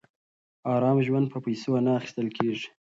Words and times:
ارام 0.73 0.97
ژوند 1.05 1.25
په 1.33 1.39
پیسو 1.45 1.71
نه 1.85 1.91
اخیستل 1.99 2.27
کېږي. 2.37 2.67